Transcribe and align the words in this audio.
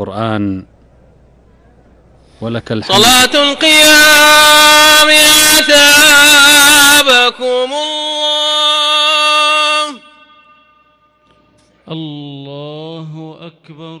القرآن 0.00 0.64
ولك 2.40 2.72
الحمد. 2.72 2.96
صلاة 2.96 3.52
القيام 3.52 5.08
أتابكم 5.60 7.70
الله 11.88 11.88
الله 11.88 13.36
أكبر. 13.40 14.00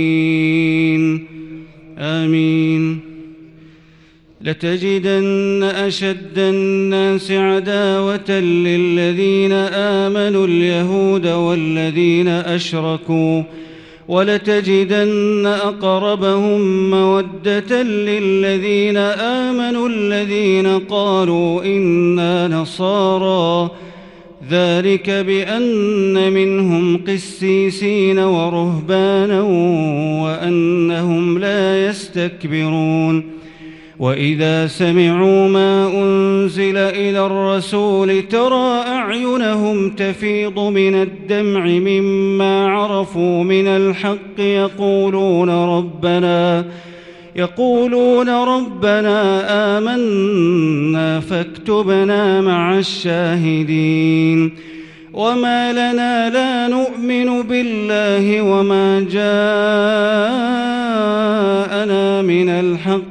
لتجدن 4.43 5.63
أشد 5.63 6.37
الناس 6.37 7.31
عداوة 7.31 8.31
للذين 8.39 9.51
آمنوا 9.51 10.47
اليهود 10.47 11.27
والذين 11.27 12.27
أشركوا 12.27 13.43
ولتجدن 14.07 15.45
أقربهم 15.45 16.89
مودة 16.89 17.83
للذين 17.83 18.97
آمنوا 18.97 19.89
الذين 19.89 20.67
قالوا 20.67 21.63
إنا 21.63 22.47
نصارى. 22.47 23.71
ذلك 24.51 25.09
بأن 25.09 26.33
منهم 26.33 27.05
قسيسين 27.07 28.19
ورهبانا 28.19 29.41
وأنهم 30.23 31.37
لا 31.39 31.87
يستكبرون. 31.87 33.40
وإذا 34.01 34.67
سمعوا 34.67 35.47
ما 35.47 35.87
أنزل 35.87 36.77
إلى 36.77 37.25
الرسول 37.25 38.21
ترى 38.21 38.83
أعينهم 38.87 39.89
تفيض 39.89 40.59
من 40.59 40.95
الدمع 40.95 41.65
مما 41.65 42.67
عرفوا 42.67 43.43
من 43.43 43.67
الحق 43.67 44.39
يقولون 44.39 45.49
ربنا 45.49 46.65
يقولون 47.35 48.29
ربنا 48.29 49.43
آمنا 49.77 51.19
فاكتبنا 51.19 52.41
مع 52.41 52.77
الشاهدين. 52.77 54.51
وما 55.13 55.71
لنا 55.71 56.29
لا 56.29 56.67
نؤمن 56.67 57.41
بالله 57.41 58.41
وما 58.41 58.99
جاءنا 58.99 59.31
من 62.21 62.49
الحق 62.49 63.10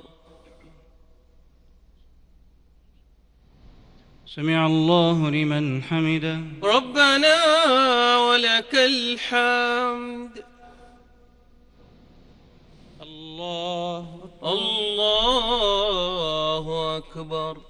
سمع 4.26 4.66
الله 4.66 5.30
لمن 5.30 5.82
حمده. 5.82 6.40
ربنا 6.64 7.36
ولك 8.16 8.74
الحمد. 8.74 10.44
الله. 13.02 14.06
الله 14.44 15.36
أكبر. 16.96 17.69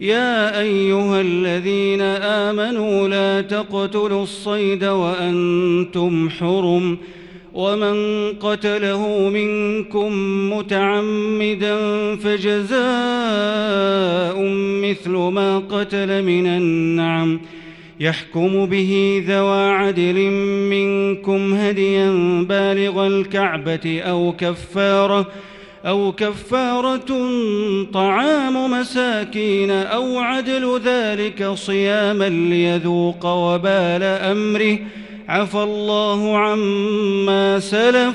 يا 0.00 0.60
أيها 0.60 1.20
الذين 1.20 2.00
آمنوا 2.00 3.08
لا 3.08 3.40
تقتلوا 3.40 4.22
الصيد 4.22 4.84
وأنتم 4.84 6.30
حرم 6.30 6.98
ومن 7.54 8.28
قتله 8.32 9.28
منكم 9.28 10.12
متعمدا 10.52 11.76
فجزاء 12.16 12.78
مثل 14.82 15.10
ما 15.10 15.58
قتل 15.58 16.22
من 16.22 16.46
النعم 16.46 17.40
يحكم 18.00 18.66
به 18.66 19.22
ذوى 19.28 19.70
عدل 19.70 20.30
منكم 20.70 21.54
هديا 21.54 22.10
بالغ 22.48 23.06
الكعبة 23.06 24.00
أو 24.00 24.34
كفارة 24.38 25.26
أو 25.86 26.12
كفارة 26.12 27.30
طعام 27.92 28.70
مساكين 28.70 29.70
أو 29.70 30.18
عدل 30.18 30.80
ذلك 30.84 31.52
صياما 31.54 32.28
ليذوق 32.28 33.26
وبال 33.26 34.02
أمره. 34.02 34.78
عفى 35.28 35.62
الله 35.62 36.38
عما 36.38 37.58
سلف 37.58 38.14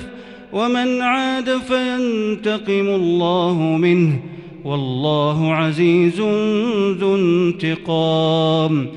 ومن 0.53 1.01
عاد 1.01 1.57
فينتقم 1.57 2.87
الله 2.87 3.53
منه. 3.53 4.19
والله 4.65 5.53
عزيز 5.53 6.21
ذو 6.99 7.15
انتقام. 7.15 8.87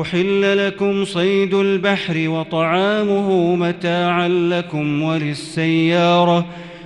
أحل 0.00 0.66
لكم 0.66 1.04
صيد 1.04 1.54
البحر 1.54 2.28
وطعامه 2.28 3.54
متاعا 3.54 4.28
لكم 4.28 5.02
وللسيارة. 5.02 6.46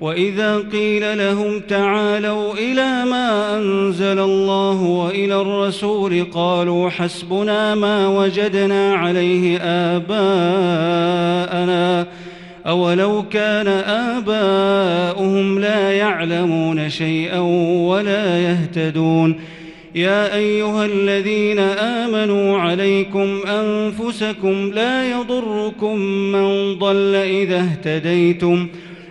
وإذا 0.00 0.58
قيل 0.58 1.18
لهم 1.18 1.60
تعالوا 1.60 2.54
إلى 2.54 3.04
ما 3.04 3.58
أنزل 3.58 4.18
الله 4.18 4.82
وإلى 4.82 5.40
الرسول 5.40 6.24
قالوا 6.24 6.90
حسبنا 6.90 7.74
ما 7.74 8.08
وجدنا 8.08 8.94
عليه 8.94 9.58
آباءنا 9.96 11.26
أولو 12.66 13.24
كان 13.30 13.68
آباؤهم 14.18 15.58
لا 15.58 15.92
يعلمون 15.92 16.90
شيئا 16.90 17.38
ولا 17.88 18.40
يهتدون 18.40 19.40
يا 19.94 20.36
أيها 20.36 20.86
الذين 20.86 21.58
آمنوا 21.58 22.58
عليكم 22.58 23.40
أنفسكم 23.46 24.70
لا 24.74 25.10
يضركم 25.10 25.98
من 26.32 26.78
ضل 26.78 27.14
إذا 27.14 27.58
اهتديتم 27.58 28.68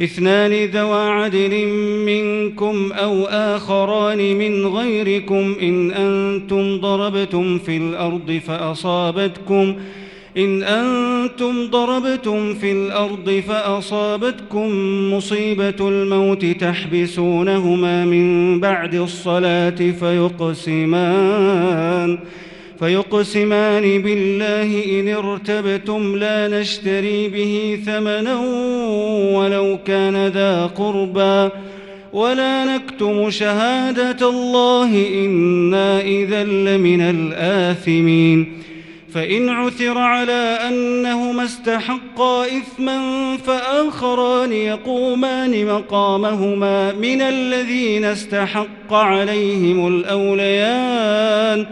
اثنان 0.00 0.64
ذوى 0.64 1.08
عدل 1.08 1.66
منكم 2.06 2.92
أو 2.92 3.24
آخران 3.24 4.36
من 4.36 4.66
غيركم 4.66 5.56
إن 5.62 5.90
أنتم 5.90 6.80
ضربتم 6.80 7.58
في 7.58 7.76
الأرض 7.76 8.40
فأصابتكم 8.46 9.76
إن 10.36 10.62
أنتم 10.62 11.66
ضربتم 11.66 12.54
في 12.54 12.72
الأرض 12.72 13.42
فأصابتكم 13.48 14.70
مصيبة 15.14 15.88
الموت 15.88 16.44
تحبسونهما 16.46 18.04
من 18.04 18.60
بعد 18.60 18.94
الصلاة 18.94 19.70
فيقسمان 20.00 21.38
فيقسمان 22.80 24.02
بالله 24.02 25.00
إن 25.00 25.08
ارتبتم 25.08 26.16
لا 26.16 26.48
نشتري 26.48 27.28
به 27.28 27.80
ثمنا 27.86 28.36
ولو 29.36 29.78
كان 29.86 30.26
ذا 30.26 30.66
قربى 30.66 31.50
ولا 32.12 32.64
نكتم 32.64 33.30
شهادة 33.30 34.28
الله 34.28 35.06
إنا 35.14 36.00
إذا 36.00 36.44
لمن 36.44 37.00
الآثمين 37.00 38.52
فإن 39.14 39.48
عثر 39.48 39.98
على 39.98 40.58
أنهما 40.68 41.44
استحقا 41.44 42.46
إثما 42.46 43.36
فآخران 43.36 44.52
يقومان 44.52 45.66
مقامهما 45.66 46.92
من 46.92 47.22
الذين 47.22 48.04
استحق 48.04 48.92
عليهم 48.92 49.86
الأوليان 49.86 51.66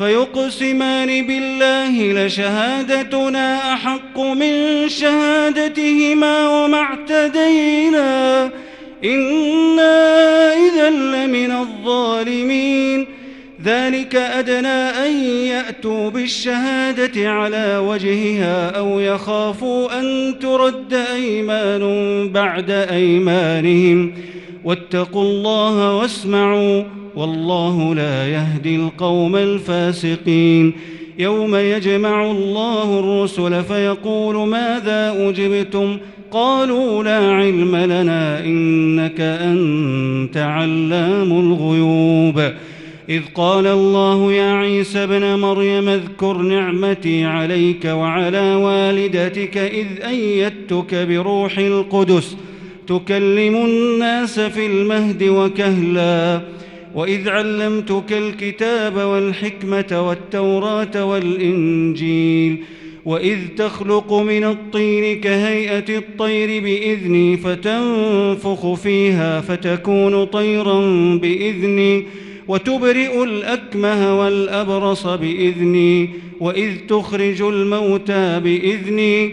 فيقسمان 0.00 1.26
بالله 1.26 2.26
لشهادتنا 2.26 3.72
أحق 3.72 4.20
من 4.20 4.88
شهادتهما 4.88 6.48
وما 6.48 6.76
اعتدينا. 6.76 8.50
إنا 9.04 10.52
إذا 10.52 10.90
لمن 10.90 11.50
الظالمين. 11.50 13.06
ذلك 13.64 14.16
أدنى 14.16 14.68
أن 14.68 15.24
يأتوا 15.24 16.10
بالشهادة 16.10 17.30
على 17.30 17.78
وجهها 17.78 18.70
أو 18.70 19.00
يخافوا 19.00 20.00
أن 20.00 20.34
ترد 20.40 20.94
أيمان 21.14 22.28
بعد 22.32 22.70
أيمانهم. 22.70 24.14
واتقوا 24.64 25.22
الله 25.22 25.96
واسمعوا. 25.96 26.99
والله 27.16 27.94
لا 27.94 28.28
يهدي 28.28 28.76
القوم 28.76 29.36
الفاسقين. 29.36 30.72
يوم 31.18 31.56
يجمع 31.56 32.30
الله 32.30 32.98
الرسل 32.98 33.64
فيقول 33.64 34.48
ماذا 34.48 35.28
أجبتم؟ 35.28 35.96
قالوا 36.30 37.04
لا 37.04 37.32
علم 37.32 37.76
لنا 37.76 38.44
إنك 38.44 39.20
أنت 39.20 40.36
علام 40.36 41.32
الغيوب. 41.32 42.52
إذ 43.08 43.22
قال 43.34 43.66
الله 43.66 44.32
يا 44.32 44.52
عيسى 44.52 45.04
ابن 45.04 45.38
مريم 45.38 45.88
اذكر 45.88 46.36
نعمتي 46.36 47.24
عليك 47.24 47.84
وعلى 47.84 48.54
والدتك 48.54 49.56
إذ 49.56 49.86
أيدتك 50.08 50.94
بروح 50.94 51.58
القدس. 51.58 52.36
تكلم 52.86 53.56
الناس 53.56 54.40
في 54.40 54.66
المهد 54.66 55.22
وكهلا. 55.22 56.40
وإذ 56.94 57.28
علمتك 57.28 58.12
الكتاب 58.12 58.96
والحكمة 58.96 60.08
والتوراة 60.08 61.04
والإنجيل 61.04 62.64
وإذ 63.04 63.38
تخلق 63.56 64.12
من 64.12 64.44
الطين 64.44 65.20
كهيئة 65.20 65.98
الطير 65.98 66.62
بإذني 66.62 67.36
فتنفخ 67.36 68.74
فيها 68.74 69.40
فتكون 69.40 70.24
طيرا 70.24 70.80
بإذني 71.16 72.06
وتبرئ 72.48 73.22
الأكمه 73.24 74.20
والأبرص 74.20 75.06
بإذني 75.06 76.10
وإذ 76.40 76.72
تخرج 76.88 77.42
الموتى 77.42 78.40
بإذني 78.40 79.32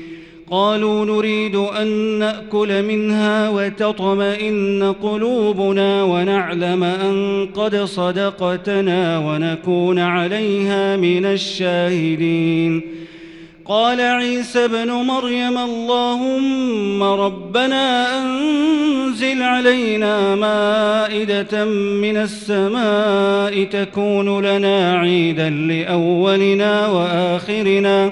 قالوا 0.51 1.05
نريد 1.05 1.55
أن 1.55 1.87
نأكل 2.19 2.83
منها 2.83 3.49
وتطمئن 3.49 4.95
قلوبنا 5.03 6.03
ونعلم 6.03 6.83
أن 6.83 7.47
قد 7.55 7.75
صدقتنا 7.75 9.17
ونكون 9.19 9.99
عليها 9.99 10.97
من 10.97 11.25
الشاهدين. 11.25 12.81
قال 13.65 14.01
عيسى 14.01 14.65
ابن 14.65 14.91
مريم 14.91 15.57
اللهم 15.57 17.03
ربنا 17.03 18.17
أنزل 18.17 19.41
علينا 19.41 20.35
مائدة 20.35 21.65
من 21.65 22.17
السماء 22.17 23.63
تكون 23.63 24.45
لنا 24.45 24.99
عيدا 24.99 25.49
لأولنا 25.49 26.87
وآخرنا 26.87 28.11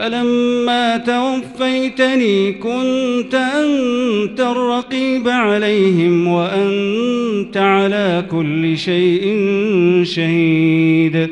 فلما 0.00 0.96
توفيتني 0.96 2.52
كنت 2.52 3.34
أنت 3.34 4.40
الرقيب 4.40 5.28
عليهم 5.28 6.26
وأنت 6.26 7.56
على 7.56 8.24
كل 8.30 8.78
شيء 8.78 9.22
شهيد. 10.04 11.28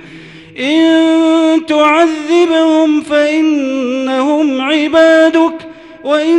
إن 0.61 0.87
تعذبهم 1.67 3.01
فإنهم 3.01 4.61
عبادك 4.61 5.55
وإن 6.05 6.39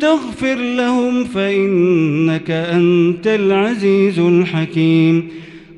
تغفر 0.00 0.54
لهم 0.54 1.24
فإنك 1.24 2.50
أنت 2.50 3.26
العزيز 3.26 4.18
الحكيم. 4.18 5.28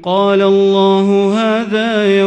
قال 0.03 0.43
الله 0.43 1.35
هذا 1.35 1.96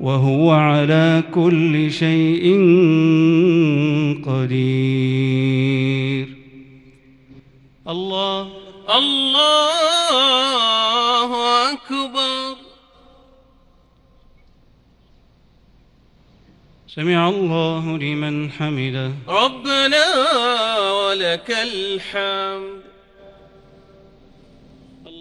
وهو 0.00 0.50
على 0.50 1.22
كل 1.34 1.92
شيء 1.92 2.44
قدير. 4.26 6.26
الله 7.88 8.48
الله 8.96 11.30
أكبر. 11.72 12.56
سمع 16.88 17.28
الله 17.28 17.98
لمن 17.98 18.50
حمده. 18.50 19.12
ربنا 19.28 20.04
ولك 20.90 21.50
الحمد. 21.50 22.89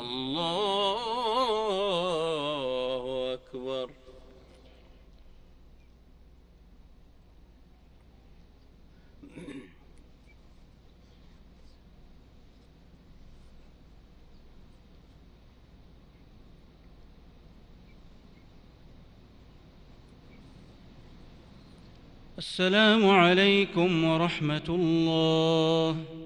الله 0.00 1.00
أكبر. 3.34 3.90
السلام 22.38 23.08
عليكم 23.08 24.04
ورحمة 24.04 24.68
الله. 24.68 26.25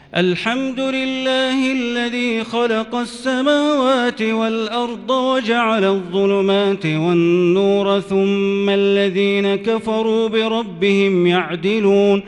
الحمد 0.15 0.79
لله 0.79 1.71
الذي 1.71 2.43
خلق 2.43 2.95
السماوات 2.95 4.21
والأرض 4.21 5.09
وجعل 5.09 5.85
الظلمات 5.85 6.85
والنور 6.85 7.99
ثم 7.99 8.69
الذين 8.69 9.55
كفروا 9.55 10.27
بربهم 10.27 11.27
يعدلون. 11.27 12.23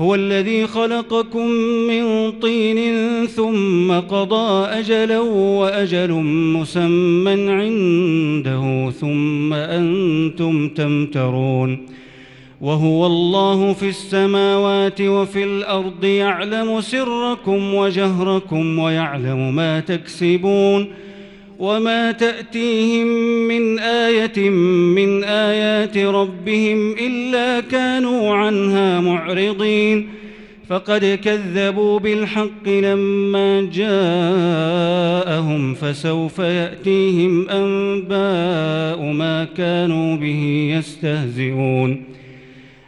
هو 0.00 0.14
الذي 0.14 0.66
خلقكم 0.66 1.46
من 1.88 2.32
طين 2.32 2.78
ثم 3.26 3.92
قضى 3.92 4.66
أجلا 4.66 5.20
وأجل 5.60 6.12
مسمى 6.56 7.50
عنده 7.50 8.92
ثم 9.00 9.52
أنتم 9.52 10.68
تمترون. 10.68 11.86
وهو 12.60 13.06
الله 13.06 13.72
في 13.72 13.88
السماوات 13.88 15.00
وفي 15.00 15.44
الأرض 15.44 16.04
يعلم 16.04 16.80
سركم 16.80 17.74
وجهركم 17.74 18.78
ويعلم 18.78 19.56
ما 19.56 19.80
تكسبون 19.80 20.86
وما 21.58 22.12
تأتيهم 22.12 23.06
من 23.48 23.78
آية 23.78 24.50
من 24.50 25.24
آيات 25.24 25.98
ربهم 25.98 26.92
إلا 26.92 27.60
كانوا 27.60 28.34
عنها 28.34 29.00
معرضين 29.00 30.08
فقد 30.68 31.18
كذبوا 31.24 31.98
بالحق 31.98 32.68
لما 32.68 33.70
جاءهم 33.72 35.74
فسوف 35.74 36.38
يأتيهم 36.38 37.48
أنباء 37.48 39.12
ما 39.12 39.46
كانوا 39.56 40.16
به 40.16 40.72
يستهزئون 40.78 42.05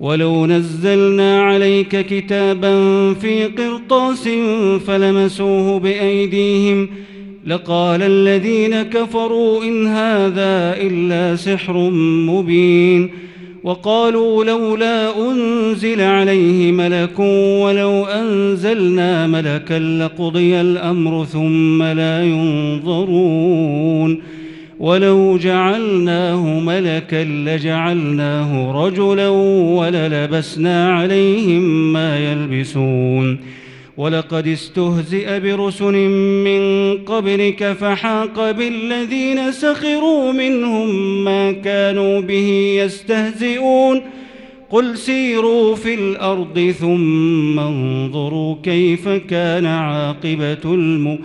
ولو 0.00 0.46
نزلنا 0.46 1.42
عليك 1.42 2.06
كتابا 2.06 2.74
في 3.14 3.44
قرطاس 3.44 4.28
فلمسوه 4.86 5.78
بأيديهم 5.78 6.88
لقال 7.46 8.02
الذين 8.02 8.82
كفروا 8.82 9.64
إن 9.64 9.86
هذا 9.86 10.76
إلا 10.80 11.36
سحر 11.36 11.90
مبين 12.30 13.10
وقالوا 13.64 14.44
لولا 14.44 15.30
أنزل 15.30 16.00
عليه 16.00 16.72
ملك 16.72 17.18
ولو 17.62 18.04
أنزلنا 18.04 19.26
ملكا 19.26 19.78
لقضي 19.78 20.60
الأمر 20.60 21.24
ثم 21.24 21.82
لا 21.82 22.24
ينظرون 22.24 24.18
ولو 24.80 25.38
جعلناه 25.38 26.60
ملكا 26.60 27.24
لجعلناه 27.24 28.72
رجلا 28.86 29.28
وللبسنا 29.78 30.94
عليهم 30.94 31.92
ما 31.92 32.18
يلبسون. 32.18 33.38
ولقد 33.96 34.46
استهزئ 34.46 35.40
برسل 35.40 35.94
من 36.44 36.94
قبلك 36.98 37.72
فحاق 37.72 38.50
بالذين 38.50 39.52
سخروا 39.52 40.32
منهم 40.32 41.24
ما 41.24 41.52
كانوا 41.52 42.20
به 42.20 42.78
يستهزئون. 42.84 44.00
قل 44.70 44.96
سيروا 44.96 45.74
في 45.74 45.94
الأرض 45.94 46.74
ثم 46.80 47.58
انظروا 47.58 48.56
كيف 48.62 49.08
كان 49.08 49.66
عاقبة 49.66 50.74
الم 50.74 51.18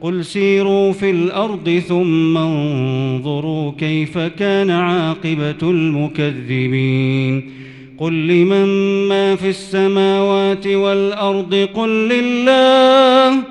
قل 0.00 0.24
سيروا 0.24 0.92
في 0.92 1.10
الأرض 1.10 1.82
ثم 1.88 2.36
انظروا 2.36 3.72
كيف 3.78 4.18
كان 4.18 4.70
عاقبة 4.70 5.56
المكذبين 5.62 7.50
قل 7.98 8.12
لمن 8.12 8.66
ما 9.08 9.36
في 9.36 9.48
السماوات 9.48 10.66
والأرض 10.66 11.68
قل 11.74 11.88
لله 11.88 13.42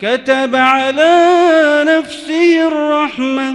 كتب 0.00 0.54
على 0.54 1.30
نفسه 1.88 2.68
الرحمة 2.68 3.54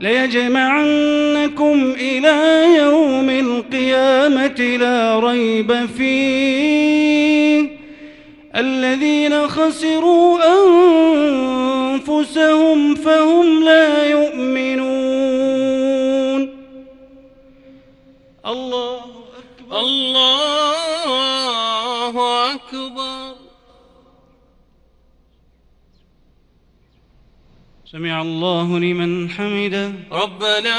ليجمعنكم 0.00 1.92
إلى 2.00 2.64
يوم 2.78 3.30
القيامة 3.30 4.76
لا 4.80 5.20
ريب 5.20 5.72
فيه 5.98 7.21
الذين 8.56 9.48
خسروا 9.48 10.38
أنفسهم 11.98 12.94
فهم 12.94 13.64
لا 13.64 14.04
يؤمنون. 14.10 15.32
الله 18.46 19.00
أكبر. 19.38 19.80
الله 19.80 20.94
أكبر. 22.54 23.34
سمع 27.92 28.22
الله 28.22 28.78
لمن 28.78 29.30
حمده. 29.30 29.92
ربنا 30.12 30.78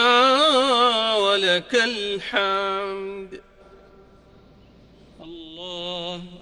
ولك 1.15 1.75
الحمد. 1.75 3.42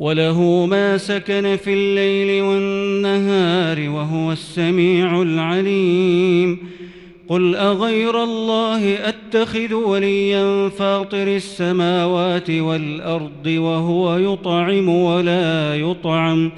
وله 0.00 0.66
ما 0.66 0.98
سكن 0.98 1.56
في 1.64 1.74
الليل 1.74 2.42
والنهار 2.42 3.90
وهو 3.90 4.32
السميع 4.32 5.22
العليم. 5.22 6.58
قل 7.28 7.54
أغير 7.54 8.24
الله 8.24 9.08
أتخذ 9.08 9.74
وليا 9.74 10.68
فاطر 10.68 11.36
السماوات 11.36 12.50
والأرض 12.50 13.46
وهو 13.46 14.16
يطعم 14.16 14.88
ولا 14.88 15.76
يطعم. 15.76 16.50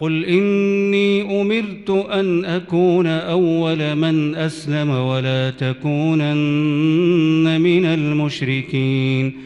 قل 0.00 0.24
إني 0.24 1.40
أمرت 1.42 1.90
أن 1.90 2.44
أكون 2.44 3.06
أول 3.06 3.94
من 3.94 4.34
أسلم 4.34 4.90
ولا 4.90 5.50
تكونن 5.50 6.00
من 7.60 7.84
المشركين. 7.84 9.45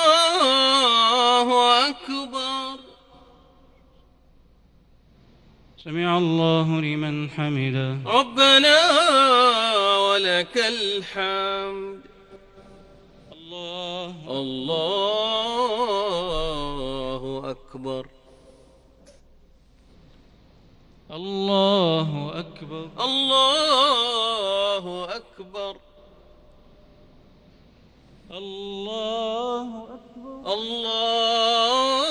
سمع 5.83 6.17
الله 6.17 6.81
لمن 6.81 7.29
حمده. 7.29 7.97
ربنا 8.05 8.77
ولك 9.97 10.57
الحمد. 10.57 12.01
الله. 13.33 14.15
الله 14.29 15.61
أكبر. 17.51 18.07
الله 21.11 22.39
أكبر. 22.39 22.89
الله 22.99 24.85
أكبر. 25.15 25.75
الله 28.31 29.67
أكبر. 29.83 30.53
الله 30.53 32.10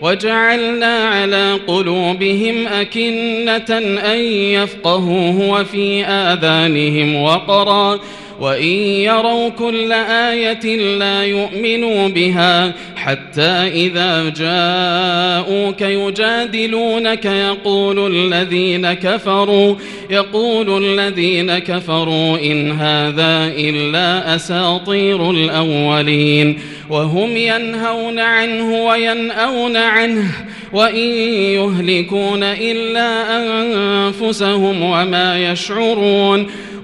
وجعلنا 0.00 1.08
على 1.08 1.60
قلوبهم 1.66 2.66
أكنة 2.66 3.78
أن 4.12 4.18
يفقهوه 4.28 5.50
وفي 5.50 6.04
آذانهم 6.04 7.22
وقرا 7.22 8.00
وإن 8.40 8.66
يروا 9.02 9.48
كل 9.48 9.92
آية 9.92 10.96
لا 10.98 11.24
يؤمنوا 11.24 12.08
بها 12.08 12.72
حتى 12.96 13.50
إذا 13.72 14.28
جاءوك 14.28 15.80
يجادلونك 15.80 17.24
يقول 17.24 18.16
الذين 18.16 18.92
كفروا 18.92 19.74
يقول 20.10 20.84
الذين 20.84 21.58
كفروا 21.58 22.38
إن 22.38 22.72
هذا 22.72 23.52
إلا 23.56 24.34
أساطير 24.34 25.30
الأولين 25.30 26.58
وهم 26.90 27.36
ينهون 27.36 28.18
عنه 28.18 28.84
وينأون 28.84 29.76
عنه 29.76 30.24
وإن 30.72 31.08
يهلكون 31.54 32.42
إلا 32.42 33.38
أنفسهم 33.38 34.82
وما 34.82 35.52
يشعرون 35.52 36.46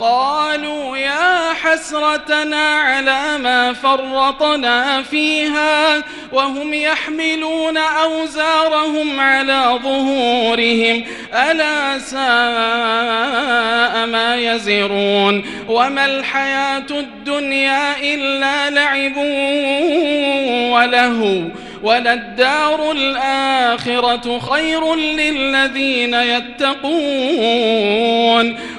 قالوا 0.00 0.96
يا 0.96 1.52
حسرتنا 1.62 2.70
على 2.70 3.38
ما 3.38 3.72
فرطنا 3.72 5.02
فيها 5.02 6.02
وهم 6.32 6.74
يحملون 6.74 7.76
أوزارهم 7.76 9.20
على 9.20 9.78
ظهورهم. 9.82 11.04
ألا 11.34 11.98
ساء 11.98 14.06
ما 14.06 14.36
يزرون. 14.36 15.44
وما 15.68 16.04
الحياة 16.04 16.86
الدنيا 16.90 18.00
إلا 18.00 18.70
لعب 18.70 19.16
وله 20.72 21.50
وللدار 21.86 22.92
الآخرة 22.92 24.38
خير 24.38 24.94
للذين 24.94 26.14
يتقون. 26.14 26.76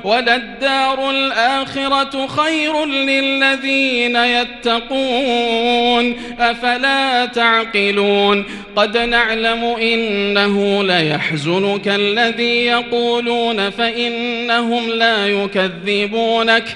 وللدار 0.04 1.12
الآخرة 1.12 2.28
خير 2.28 2.86
للذين 2.86 4.16
يتقون. 4.16 6.16
أفلا 6.40 7.26
تعقلون؟ 7.26 8.46
قد 8.76 8.98
نعلم 8.98 9.64
إنه 9.64 10.84
ليحزنك 10.84 11.88
الذي 11.88 12.66
يقولون 12.66 13.70
فإنهم 13.70 14.90
لا 14.90 15.28
يكذبونك. 15.28 16.76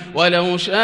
ولو 0.13 0.57
شاء 0.57 0.75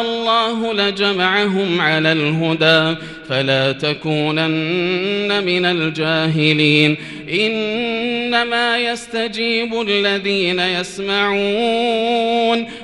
الله 0.00 0.74
لجمعهم 0.74 1.80
على 1.80 2.12
الهدى 2.12 2.96
فلا 3.28 3.72
تكونن 3.72 5.44
من 5.44 5.64
الجاهلين. 5.64 6.96
إنما 7.32 8.78
يستجيب 8.78 9.80
الذين 9.88 10.60
يسمعون 10.60 11.98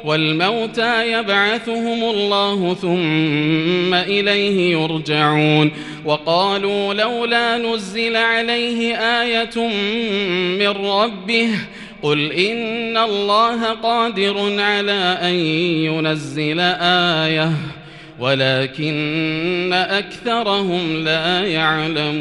والموتى 0.04 1.12
يبعثهم 1.12 2.04
الله 2.04 2.74
ثم 2.74 3.94
إليه 3.94 4.72
يرجعون. 4.72 5.70
وقالوا 6.04 6.94
لولا 6.94 7.58
نزل 7.58 8.16
عليه 8.16 8.96
آية 8.96 9.68
من 10.58 10.68
ربه 10.68 11.48
قل 12.04 12.32
إن 12.32 12.96
الله 12.96 13.74
قادر 13.74 14.60
على 14.60 15.18
أن 15.22 15.34
ينزل 15.88 16.60
آية 17.24 17.52
ولكن 18.18 19.72
أكثرهم 19.72 20.96
لا 21.04 21.46
يعلمون 21.46 22.14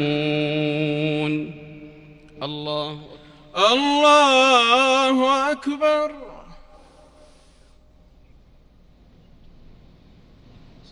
الله 2.42 2.98
الله 3.72 5.52
أكبر. 5.52 6.12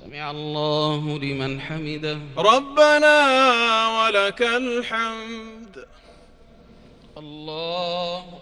سمع 0.05 0.31
الله 0.31 1.19
لمن 1.19 1.61
حمده. 1.61 2.19
ربنا 2.39 3.19
ولك 3.99 4.43
الحمد. 4.43 5.85
الله 7.19 8.19
أكبر 8.19 8.42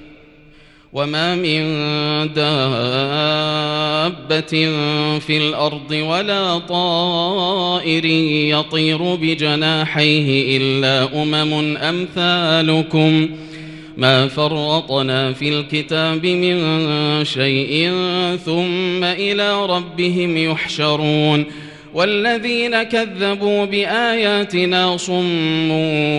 وما 0.93 1.35
من 1.35 1.63
دابة 2.33 2.51
في 5.19 5.37
الأرض 5.37 5.91
ولا 5.91 6.57
طائر 6.57 8.05
يطير 8.05 9.15
بجناحيه 9.15 10.57
إلا 10.57 11.23
أمم 11.23 11.77
أمثالكم 11.77 13.29
ما 13.97 14.27
فرطنا 14.27 15.33
في 15.33 15.49
الكتاب 15.49 16.25
من 16.25 16.55
شيء 17.25 17.91
ثم 18.45 19.03
إلى 19.03 19.65
ربهم 19.65 20.37
يحشرون 20.37 21.45
والذين 21.93 22.83
كذبوا 22.83 23.65
بآياتنا 23.65 24.97
صم 24.97 25.71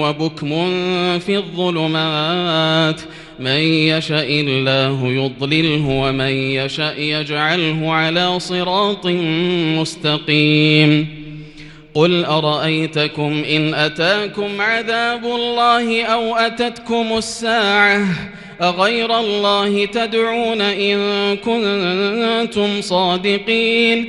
وبكم 0.03 0.79
في 1.19 1.37
الظلمات 1.37 3.01
من 3.41 3.61
يشاء 3.61 4.27
الله 4.31 5.09
يضلله 5.09 5.89
ومن 5.89 6.33
يشاء 6.33 7.01
يجعله 7.01 7.93
على 7.93 8.41
صراط 8.41 9.07
مستقيم. 9.77 11.23
قل 11.95 12.25
أرأيتكم 12.25 13.45
إن 13.51 13.75
أتاكم 13.75 14.61
عذاب 14.61 15.25
الله 15.25 16.05
أو 16.05 16.37
أتتكم 16.37 17.07
الساعة 17.19 18.07
أغير 18.63 19.19
الله 19.21 19.85
تدعون 19.85 20.61
إن 20.61 21.37
كنتم 21.37 22.81
صادقين؟ 22.81 24.09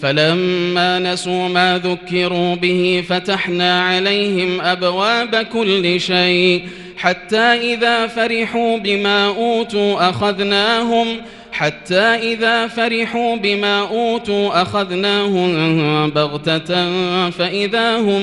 فلما 0.00 0.98
نسوا 0.98 1.48
ما 1.48 1.80
ذكروا 1.84 2.54
به 2.54 3.04
فتحنا 3.08 3.82
عليهم 3.82 4.60
أبواب 4.60 5.36
كل 5.36 6.00
شيء 6.00 6.62
حتى 6.96 7.74
إذا 7.74 8.06
فرحوا 8.06 8.78
بما 8.78 9.26
أوتوا 9.26 10.10
أخذناهم 10.10 11.06
حتى 11.52 12.02
إذا 12.02 12.66
فرحوا 12.66 13.36
بما 13.36 13.80
أوتوا 13.80 14.62
أخذناهم 14.62 16.10
بغتة 16.10 16.90
فإذا 17.30 17.96
هم 17.96 18.22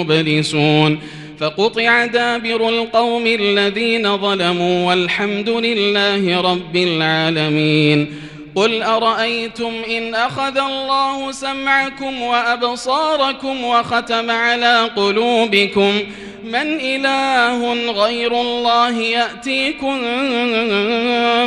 مبلسون 0.00 0.98
فقطع 1.38 2.06
دابر 2.06 2.68
القوم 2.68 3.26
الذين 3.26 4.16
ظلموا 4.16 4.88
والحمد 4.88 5.48
لله 5.48 6.40
رب 6.40 6.76
العالمين 6.76 8.06
قل 8.54 8.82
أرأيتم 8.82 9.72
إن 9.90 10.14
أخذ 10.14 10.58
الله 10.58 11.32
سمعكم 11.32 12.22
وأبصاركم 12.22 13.64
وختم 13.64 14.30
على 14.30 14.90
قلوبكم 14.96 16.00
من 16.44 16.80
إله 16.80 17.92
غير 17.92 18.40
الله 18.40 18.98
يأتيكم 18.98 20.00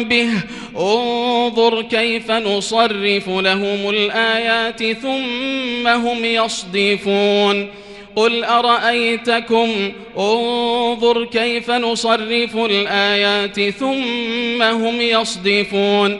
به؟ 0.04 0.30
انظر 0.78 1.82
كيف 1.82 2.32
نصرف 2.32 3.30
لهم 3.30 3.90
الآيات 3.90 4.84
ثم 4.92 5.88
هم 5.88 6.26
يصدفون. 6.26 7.68
قل 8.16 8.44
أرأيتكم؟ 8.44 9.92
انظر 10.18 11.26
كيف 11.26 11.72
نصرف 11.72 12.56
الآيات 12.56 13.70
ثم 13.70 14.62
هم 14.62 15.02
يصدفون. 15.02 16.20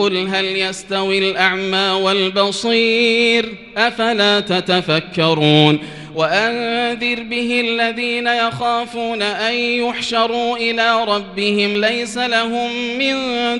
قل 0.00 0.28
هل 0.28 0.44
يستوي 0.44 1.18
الأعمى 1.30 2.00
والبصير؟ 2.02 3.54
أفلا 3.76 4.40
تتفكرون؟ 4.40 5.78
وأنذر 6.14 7.22
به 7.22 7.60
الذين 7.60 8.26
يخافون 8.26 9.22
أن 9.22 9.54
يحشروا 9.54 10.56
إلى 10.56 11.04
ربهم 11.04 11.80
ليس 11.80 12.18
لهم 12.18 12.70
من 12.98 13.14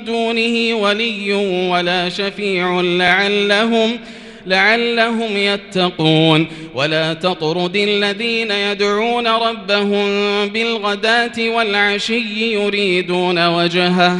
دونه 0.05 0.75
ولي 0.75 1.33
ولا 1.71 2.09
شفيع 2.09 2.81
لعلهم 2.81 3.99
لعلهم 4.45 5.37
يتقون. 5.37 6.47
ولا 6.75 7.13
تطرد 7.13 7.75
الذين 7.75 8.51
يدعون 8.51 9.27
ربهم 9.27 10.05
بالغداة 10.47 11.49
والعشي 11.49 12.53
يريدون 12.53 13.47
وجهه. 13.47 14.19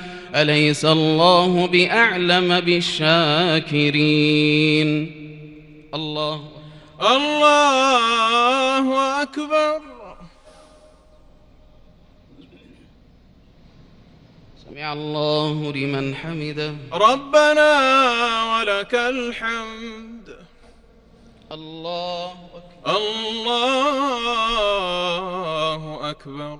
أليس 0.35 0.85
الله 0.85 1.67
بأعلم 1.67 2.59
بالشاكرين؟ 2.59 4.11
الله 5.93 6.47
الله 7.01 9.21
أكبر. 9.21 9.81
سمع 14.69 14.93
الله 14.93 15.73
لمن 15.73 16.15
حمده. 16.15 16.75
ربنا 16.93 17.73
ولك 18.55 18.95
الحمد. 18.95 20.37
الله 21.51 22.31
أكبر. 22.31 22.97
الله 22.97 23.81
أكبر. 26.09 26.59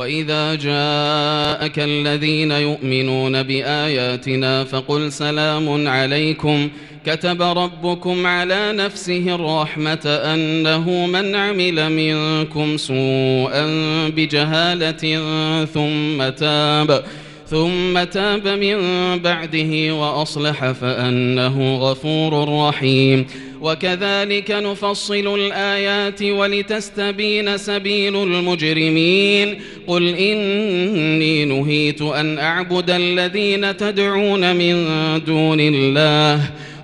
وإذا 0.00 0.54
جاءك 0.54 1.78
الذين 1.78 2.50
يؤمنون 2.50 3.42
بآياتنا 3.42 4.64
فقل 4.64 5.12
سلام 5.12 5.88
عليكم 5.88 6.68
كتب 7.06 7.42
ربكم 7.42 8.26
على 8.26 8.72
نفسه 8.72 9.34
الرحمة 9.34 10.00
أنه 10.06 11.06
من 11.06 11.34
عمل 11.34 11.92
منكم 11.92 12.76
سوءا 12.76 13.66
بجهالة 14.08 15.24
ثم 15.64 16.28
تاب 16.28 17.04
ثم 17.46 18.04
تاب 18.04 18.48
من 18.48 18.78
بعده 19.18 19.94
وأصلح 19.94 20.70
فأنه 20.70 21.76
غفور 21.76 22.48
رحيم 22.68 23.26
وكذلك 23.60 24.50
نفصل 24.50 25.34
الآيات 25.34 26.22
ولتستبين 26.22 27.56
سبيل 27.56 28.16
المجرمين. 28.16 29.60
قل 29.86 30.08
إني 30.08 31.44
نهيت 31.44 32.02
أن 32.02 32.38
أعبد 32.38 32.90
الذين 32.90 33.76
تدعون 33.76 34.56
من 34.56 34.84
دون 35.26 35.60
الله. 35.60 36.40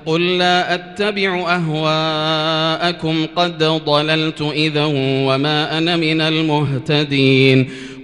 قل 0.07 0.39
لا 0.39 0.75
أتبع 0.75 1.55
أهواءكم 1.55 3.27
قد 3.37 3.59
ضللت 3.65 4.43
إذا 4.43 4.85
وما 5.27 5.79
أنا 5.79 5.97
من 5.97 6.21
المهتدين. 6.21 7.71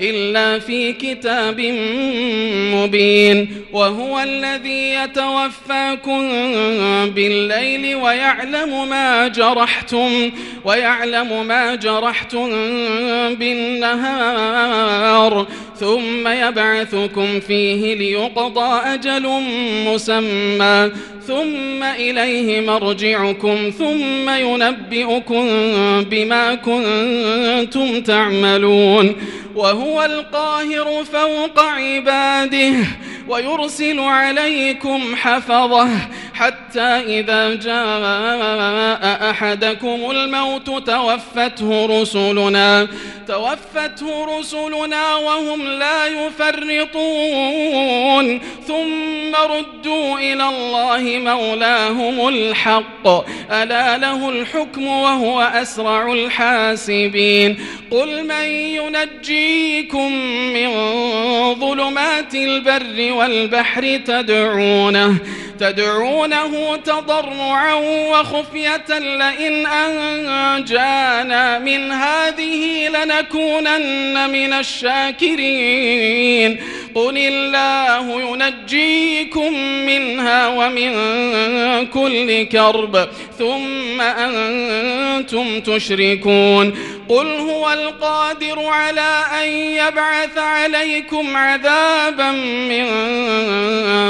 إلا 0.00 0.58
في 0.58 0.92
كتاب 0.92 1.60
مبين 2.74 3.48
وهو 3.72 4.20
الذي 4.20 4.94
يتوفاكم 4.94 6.28
بالليل 7.06 7.96
ويعلم 7.96 8.88
ما 8.88 9.28
جرحتم 9.28 10.30
ويعلم 10.64 11.46
ما 11.46 11.74
جرحتم 11.74 12.50
بالنهار 14.26 15.46
ثم 15.80 16.28
يبعثكم 16.28 17.40
فيه 17.40 17.94
ليقضى 17.94 18.80
أجل 18.94 19.42
مسمى 19.86 20.90
ثم 21.26 21.82
إليه 21.82 22.60
مرجعكم 22.60 23.70
ثم 23.78 24.30
ينبئكم 24.30 25.46
بما 26.10 26.54
كنتم 26.54 28.00
تعملون 28.00 29.16
وهو 29.54 30.04
القاهر 30.04 31.04
فوق 31.04 31.60
عباده 31.60 32.72
ويرسل 33.28 34.00
عليكم 34.00 35.16
حفظة 35.16 35.88
حتى 36.34 36.80
إذا 36.80 37.54
جاء 37.54 39.30
أحدكم 39.30 40.10
الموت 40.10 40.66
توفته 40.66 41.86
رسلنا 42.00 42.88
توفته 43.28 44.38
رسلنا 44.38 45.14
وهم 45.14 45.66
لا 45.66 46.06
يفرطون. 46.06 47.06
ثم 48.66 49.34
ردوا 49.34 50.18
إلى 50.18 50.48
الله 50.48 51.18
مولاهم 51.32 52.28
الحق. 52.28 53.06
ألا 53.50 53.98
له 53.98 54.28
الحكم 54.28 54.86
وهو 54.86 55.42
أسرع 55.42 56.12
الحاسبين. 56.12 57.58
قل 57.90 58.24
من 58.24 58.44
ينجيكم 58.44 60.12
من 60.52 60.70
ظلمات 61.54 62.34
البر 62.34 63.12
والبحر 63.16 63.96
تدعونه 63.96 65.16
تدعونه 65.60 66.76
تضرعا 66.76 67.74
وخفية 68.10 68.98
لئن 68.98 69.66
أنجانا 69.66 71.58
من 71.58 71.92
هذه 71.92 72.88
لنكونن 72.88 74.30
من 74.30 74.52
الشاكرين. 74.52 76.06
قل 76.94 77.18
الله 77.18 78.20
ينجيكم 78.20 79.52
منها 79.86 80.48
ومن 80.48 80.92
كل 81.86 82.42
كرب 82.42 83.08
ثم 83.38 84.00
أنتم 84.00 85.60
تشركون. 85.60 86.74
قل 87.08 87.26
هو 87.26 87.72
القادر 87.72 88.66
على 88.66 89.22
أن 89.42 89.48
يبعث 89.48 90.38
عليكم 90.38 91.36
عذابا 91.36 92.30
من 92.70 92.86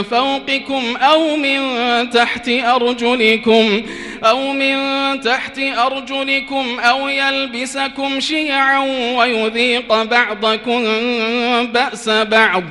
فوقكم 0.02 0.96
أو 0.96 1.36
من 1.36 1.60
تحت 2.10 2.48
أرجلكم 2.48 3.82
أو 4.24 4.52
من 4.52 4.76
تحت 5.20 5.58
أرجلكم 5.58 6.78
أو 6.80 7.08
يلبسكم 7.08 8.20
شيعا 8.20 8.78
ويذيق 9.18 10.02
بعضكم 10.02 10.84
بأس 11.66 12.08
بعض. 12.08 12.64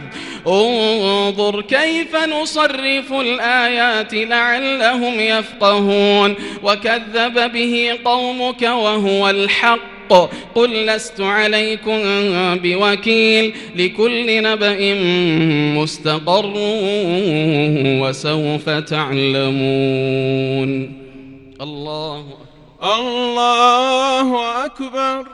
انظر 0.48 1.62
كيف 1.62 2.16
نصرف 2.16 3.14
الآيات 3.14 4.14
لعلهم 4.14 5.20
يفقهون. 5.20 6.36
وكذب 6.64 7.52
به 7.52 8.00
قومك 8.06 8.62
وهو 8.62 9.30
الحق. 9.30 9.95
قل 10.56 10.86
لست 10.86 11.22
عليكم 11.22 12.00
بوكيل 12.56 13.56
لكل 13.76 14.44
نبأ 14.44 14.94
مستقر 15.82 16.54
وسوف 18.02 18.70
تعلمون. 18.70 19.92
الله 21.62 22.26
الله 22.84 24.66
أكبر. 24.66 25.28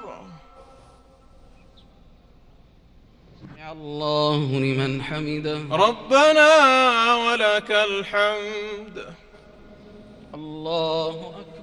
الله 3.71 4.35
لمن 4.37 5.01
حمده. 5.01 5.59
ربنا 5.71 6.49
ولك 7.15 7.71
الحمد. 7.71 9.05
الله 10.35 11.09
أكبر. 11.09 11.50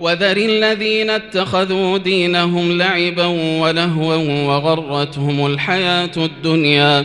وذر 0.00 0.36
الذين 0.36 1.10
اتخذوا 1.10 1.98
دينهم 1.98 2.78
لعبا 2.78 3.26
ولهوا 3.60 4.16
وغرتهم 4.46 5.46
الحياة 5.46 6.10
الدنيا 6.16 7.04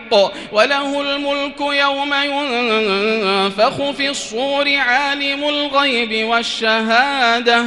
الحق 0.13 0.53
وله 0.53 1.01
الملك 1.01 1.59
يوم 1.59 2.13
ينفخ 2.13 3.91
في 3.91 4.09
الصور 4.09 4.75
عالم 4.75 5.43
الغيب 5.43 6.27
والشهادة 6.27 7.65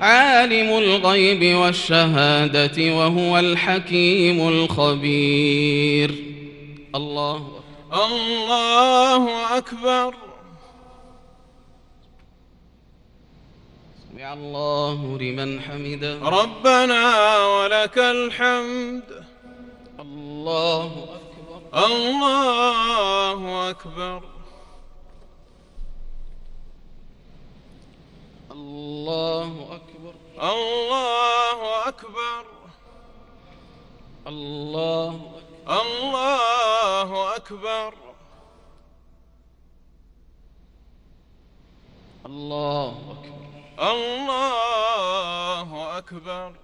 عالم 0.00 0.78
الغيب 0.78 1.56
والشهادة 1.56 2.94
وهو 2.94 3.38
الحكيم 3.38 4.48
الخبير. 4.48 6.14
الله 6.94 7.48
الله 7.92 9.56
أكبر. 9.58 10.14
سمع 14.12 14.32
الله 14.32 15.18
لمن 15.20 15.60
حمده. 15.60 16.18
ربنا 16.22 17.38
ولك 17.46 17.98
الحمد. 17.98 19.02
الله 20.00 20.86
أكبر. 20.86 21.23
الله 21.74 23.70
أكبر. 23.70 24.22
الله 28.50 29.74
أكبر. 29.74 30.14
الله 30.38 31.88
أكبر. 31.88 32.44
الله 34.26 35.20
الله 35.68 37.36
أكبر. 37.36 37.94
الله 42.26 42.94
أكبر. 43.10 43.90
الله 43.90 45.98
أكبر. 45.98 46.63